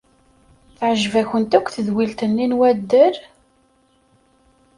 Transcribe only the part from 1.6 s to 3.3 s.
tedwilt-nni n waddal?